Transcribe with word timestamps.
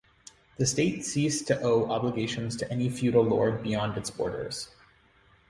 The 0.57 0.65
state 0.65 1.05
ceased 1.05 1.45
to 1.45 1.61
owe 1.61 1.87
obligations 1.91 2.55
to 2.57 2.71
any 2.71 2.89
feudal 2.89 3.23
lord 3.23 3.61
beyond 3.61 3.97
its 3.99 4.09
borders. 4.09 4.69